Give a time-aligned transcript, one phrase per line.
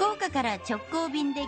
[0.00, 1.46] 岡から直行便で90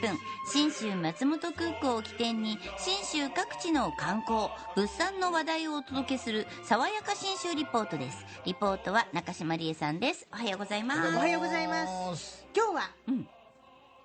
[0.00, 0.18] 分
[0.50, 8.24] 信州松本空港を起点に信州各地の観光物産の話題をお届けする爽やか信州リポートです。
[8.44, 10.26] リポートは中島理恵さんです。
[10.32, 11.16] おはようございます。
[11.16, 12.46] おはようございます。
[12.56, 13.28] 今日は、うん。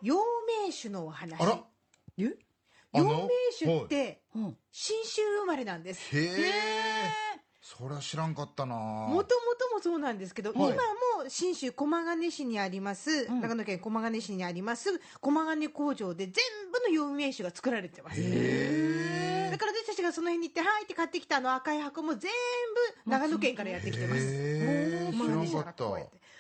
[0.01, 1.41] 陽明酒のお話。
[1.41, 1.59] あら。
[2.17, 2.33] え？
[2.93, 4.57] あの陽明酒ってうん。
[4.71, 6.15] 信州生まれなんです。
[6.15, 7.26] へえ
[7.77, 8.75] そりゃ知らんかったな。
[8.75, 10.71] もともともそうなんですけど、はい。
[10.71, 10.75] 今
[11.23, 13.39] も信州駒ヶ根市にあります、ん。
[13.39, 16.33] 長野県駒ヶ根市にあります駒ヶ根工場で全
[16.71, 18.19] 部の陽明酒が作られてます。
[18.19, 22.31] へだから私たちがその辺に行ってはいって買ってきたあの赤い箱も全
[23.05, 24.21] 部長野県からやってきてます。
[24.23, 25.47] へー。
[25.47, 25.83] 知らんかった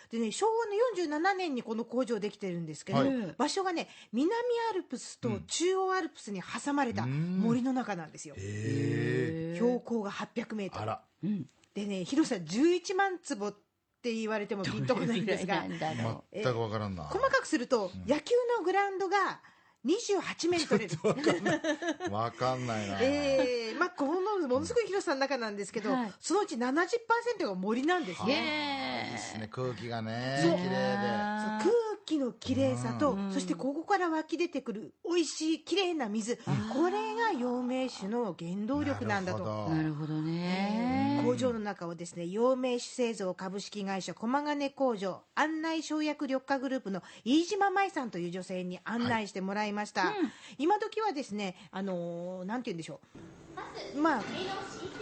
[0.09, 3.35] でね昭和の47年にこの工場できてるんですけど、はい。
[3.37, 4.31] 場所がね南
[4.71, 7.39] アルプスと中央アルプスに挟まれたうん。
[7.39, 10.79] 森の中なんですよ、へ標高が800メート
[11.23, 11.45] ル。
[11.73, 13.55] でね広さ11万坪っ
[14.01, 17.03] て言われてもピンとこないんですが全くわからんな。
[17.03, 19.41] 細かくすると、野球のグラウンドが
[19.85, 22.11] 28メートル。
[22.11, 22.99] わかんないな。
[23.01, 24.16] えーまあ、こ
[24.47, 26.13] のものすごい広さの中なんですけど、はい。
[26.19, 29.03] そのうち70%が森なんですうね。
[29.03, 29.47] へいいですね。
[29.51, 30.51] 空気がねそう。
[30.51, 36.37] 綺麗そう空気の綺麗さと、そしてここから湧き出てくる美味しい綺麗な水、
[36.73, 39.39] これが陽明酒の原動力なんだと。
[39.39, 41.21] となるほどね。
[41.23, 50.13] 工場の中をですね陽明酒製造株式会社駒ヶ根工場案内省薬緑化グループの飯島舞さんという女性に案内してもらいました、
[50.57, 53.46] 今時はですねあのーなんて言うんでしょう
[53.95, 54.23] まあ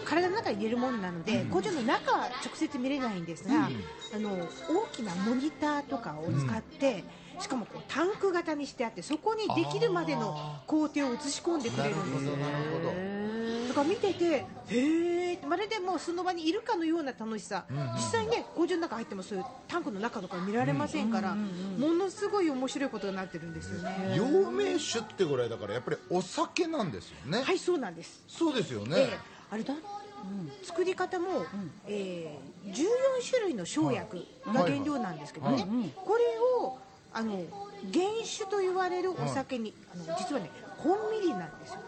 [0.05, 3.69] 体の中に入れるものなので、工場の中は直接見れないんですが、
[4.15, 7.03] あの大きなモニターとかを使って、
[7.39, 12.25] しかもこうタンク型にしてあってそこにできるまでの工程を映し込んでくなれるんです
[13.75, 14.25] から見てて
[14.69, 17.65] へえまるでもうその場にいるかのような楽しさ、
[17.95, 24.15] 実際ね工場の中入ってもそういうタンクの中とか見られませんから、ものすごい面白いことになってるんですよね。
[24.17, 27.43] 陽明酒ってぐらいだからやっぱりお酒なんですよね。
[27.43, 28.23] はいそうなんです。
[28.27, 28.95] そうですよね。
[28.97, 29.19] ええ。
[29.51, 29.73] あれだ、
[30.63, 31.45] 作り方も、
[31.87, 32.85] えー14
[33.29, 35.65] 種類の生薬が原料なんですけどね、はい
[35.95, 36.23] これ
[36.63, 36.77] を
[37.13, 37.39] あの
[37.93, 41.79] 原酒と言われるお酒に、あの実はね本みりんなんですよ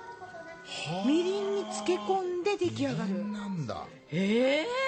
[1.06, 3.28] みりんに漬け込んで出来上がる。
[3.32, 3.86] なんだ。
[4.12, 4.87] ええ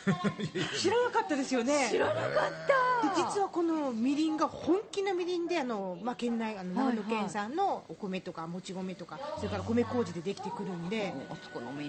[0.78, 1.88] 知らなかったですよね。
[1.90, 2.80] 知らなかった。
[3.08, 11.14] で実はこのみりんが本気のみりんであの、まあ、県内あのはい長野県産のお米とかもち米とかそれから米麹でできてくるんで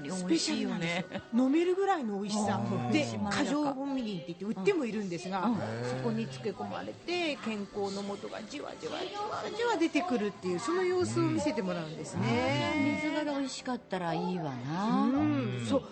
[0.10, 1.14] スペシャルなんです。
[1.14, 2.62] よ飲めるぐらいの美味しさ。
[2.92, 5.50] でうん過剰本みりんって言って売ってもいるんですが、
[5.84, 13.00] そこに漬け込まれて健康の素がじわじわじわじわ出てくるっていうその様子を見せてもらうんですね。
[13.02, 15.84] 水が美味しかったらいいわなうん、そう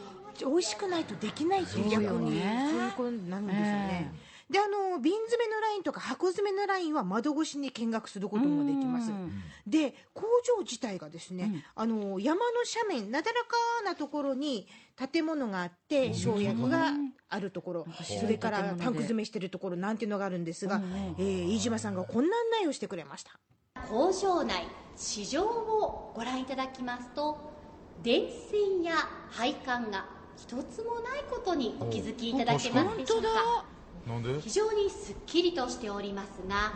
[0.45, 1.89] 美味しくないとできないっていう。
[1.89, 2.67] 逆そうよにね。
[2.71, 4.13] そういうことになるんですよね。
[4.49, 9.11] であの瓶詰めのラインとか箱詰めのラインは窓越しに見学することもできます。
[9.11, 9.43] うん。
[9.67, 10.23] で工
[10.57, 12.51] 場自体がですね、あの山の
[12.87, 13.49] 斜面なだらか
[13.85, 16.93] なところに建物があって生薬が
[17.29, 17.85] あるところ。
[18.03, 20.81] それからタンク詰めしてるところなんていうのがあるんですが、
[21.19, 23.39] えー飯島さんがこんな案内をしてくれました。
[23.87, 27.53] 工場内市場をご覧いただきますと
[28.01, 28.93] 電線や
[29.29, 30.05] 配管が
[30.41, 33.65] 一つもないことにお気づきいただけますでしょうか？
[34.07, 34.39] なんで？
[34.39, 36.73] 非常にすっきりとしておりますが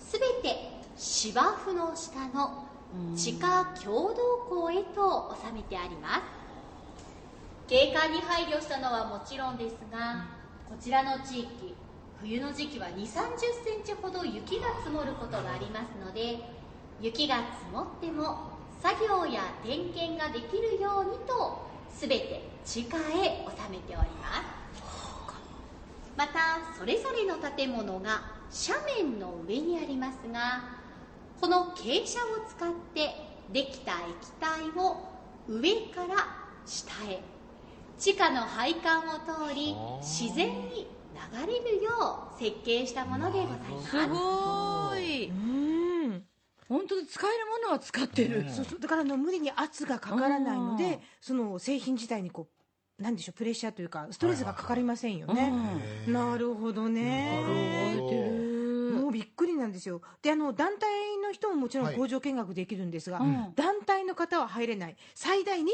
[0.00, 0.56] すべて
[0.96, 2.66] 芝生の下の
[3.14, 6.22] 地下共同庫へと収めてあります。
[7.68, 10.24] 景観に配慮したのはもちろんですが
[10.66, 11.74] こちらの地域
[12.18, 16.38] 冬の時期は2 3 0センチほど雪が積もることがありますので
[17.00, 24.58] 雪が積もっても作業や点検ができるようにと全て地下へ収めております
[26.16, 28.22] またそれぞれの建物が
[28.68, 30.78] 斜面の上にありますが
[31.40, 35.08] この傾斜を使ってできた液体を
[35.48, 36.26] 上から
[36.66, 37.22] 下へ。
[37.98, 40.86] 地下の配管を通り自然に
[41.34, 43.90] 流れるよう設計したものでございます。
[43.90, 45.28] すごい。
[45.28, 45.77] うん
[46.68, 48.44] 本当に使えるものは使ってる。
[48.48, 48.80] そうそう。
[48.80, 50.76] だからあの無理に圧がかからないのうん。
[50.76, 52.48] でその製品自体にこ
[52.98, 55.52] うなんでしょうプレッシャーというかストレスがかかりませんよね、
[56.08, 57.40] なるほどね。
[57.40, 59.02] なるほど。
[59.02, 60.02] もうびっくりなんですよ。
[60.20, 60.88] であの団体
[61.18, 61.96] の人ももちろんはい。
[61.96, 63.52] 工場見学できるんですが、ん。
[63.54, 64.96] 団体の方は入れない。
[65.14, 65.68] 最大25人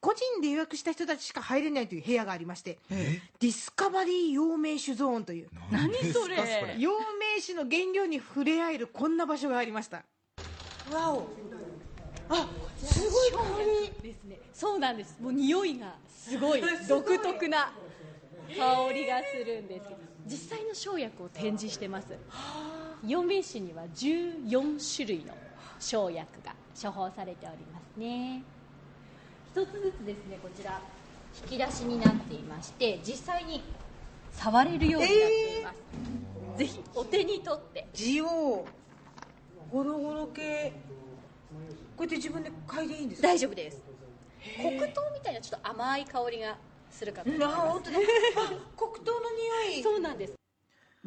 [0.00, 5.48] 個人で予約した人たちしか入れないという部屋がありましてディスカバリー陽明酒ゾーンという。
[5.70, 6.36] 何それ。
[6.78, 6.96] 陽明
[7.40, 10.04] 酒の原料に触れ合えるこんな場所がありました。
[10.92, 11.28] わお。
[12.28, 12.48] あ
[12.78, 13.30] すごい。
[13.30, 13.38] 香
[14.02, 15.16] りですねそうなんです。
[15.20, 16.62] もう匂いがすごい。
[16.88, 17.72] 独特な
[18.48, 20.00] 香りがするんですけど。
[20.26, 22.08] 実際の生薬を展示してます。
[23.06, 25.34] 陽明酒には14種類の
[25.78, 28.42] 生薬が処方されておりますね。
[29.54, 30.80] 一つずつですねこちら。
[31.42, 33.62] 引き出しになっていまして実際に
[34.32, 35.76] 触れるようになっています、
[36.56, 37.86] ぜひお手に取って。
[37.92, 38.26] ジオ
[39.70, 40.72] ゴロゴロ系。
[41.96, 43.28] こうやって自分で嗅いでいいんですか？
[43.28, 43.80] 大丈夫です。
[44.56, 46.56] 黒糖みたいなちょっと甘い香りが
[46.90, 47.56] するかと思います。
[47.56, 47.98] な本当だ。
[47.98, 48.00] あ
[48.76, 49.20] 黒糖の
[49.70, 49.82] 匂い。
[49.82, 50.32] そうなんです。
[50.32, 50.36] へ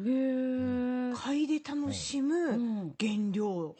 [0.00, 0.04] え。
[0.04, 2.94] 嗅いで楽しむうん。
[2.98, 3.74] 原料、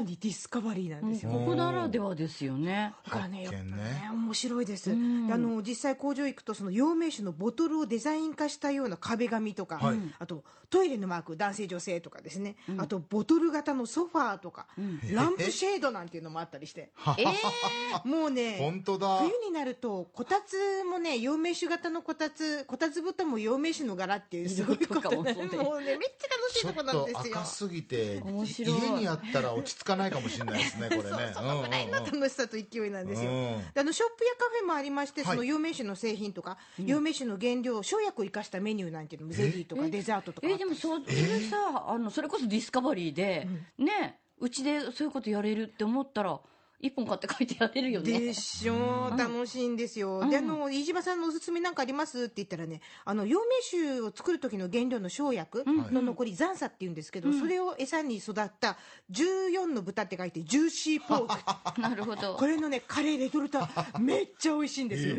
[0.00, 2.94] まさにディスカバリーなんですよ、ここならではですよね。
[3.04, 4.10] だからね、やっぱねね。
[4.12, 5.26] 面白いです、うん。
[5.26, 9.98] であの実際工場行くとその陽明酒のボトルをデザイン化したような壁紙とか、はい。
[10.18, 14.66] あとトイレのマーク男性女性とかですね、あとボトル型のソファーとか、
[15.12, 17.26] ランプシェードなんていうのもあったりして、ええ
[18.08, 19.18] もうね本当だ。
[19.18, 27.36] 冬になるとこたつもね陽明酒型のこたつこたつ布団も陽明酒の柄っていうすごいこともそうねめっちゃ楽しいちょっとこなんとですよ。
[27.36, 28.78] 赤すぎて面白い。
[28.78, 31.08] 家にあったら落ち着かないかもしれないですね これね。
[31.08, 35.36] そうそのぐらいの楽しさと勢いなんですよ、あのショップやカフェもありまして、はい。
[35.36, 43.48] その陽明酒の製品とか、陽明酒の原料生薬を生かしたメニューなんていうのもゼリーとかデザートとかえでもそそれさ、あのそれこそディスカバリーで、
[43.78, 46.40] ねうちでそういうことやれるって思ったら
[46.80, 48.18] 一本買って書いてやれるよね。
[48.18, 58.78] でしょう、楽しいんですよ、であの飯島さんのおすすめなんかありますって言ったらねあの陽明酒を作る時の原料の生薬の残り残砂っていうんですけど、それを餌に育った
[59.12, 61.80] 14の豚って書いてジューシーポーク。
[61.80, 62.34] なるほど。
[62.34, 63.60] これのねカレーレトルト
[63.98, 65.16] めっちゃ美味しいんですよ、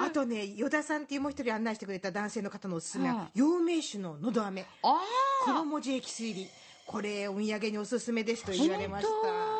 [0.00, 3.38] あとね依田さんっていうもう一人案内してくれた男性の方のおすすめは、はい。
[3.38, 4.66] 陽明酒ののど飴。
[4.82, 5.00] あ
[5.44, 6.48] 黒文字エキス入り
[6.86, 9.10] これお土産におすすめですと言われました。
[9.10, 9.51] 本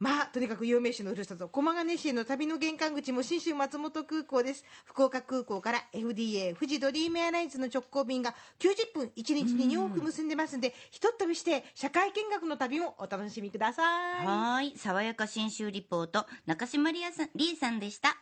[0.00, 4.64] まあとにかく有名酒のふるさと駒ヶ根市への旅の玄関口も信州松本空港です。
[4.86, 14.26] 福岡空港から FDA 富士ドリームエアラインズの直行便が90分1日に2往復結んでますんでひとっ飛びして社会見学の旅もお楽しみください。
[14.26, 14.72] はい。
[14.78, 18.16] 爽やか信州リポート中島理恵さんりえさんでした。